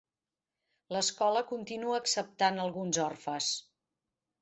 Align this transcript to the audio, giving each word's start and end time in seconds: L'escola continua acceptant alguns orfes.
L'escola 0.95 1.45
continua 1.53 2.01
acceptant 2.01 2.61
alguns 2.67 3.03
orfes. 3.09 3.55